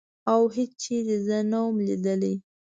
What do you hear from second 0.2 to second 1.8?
او هېڅ چېرې زه نه وم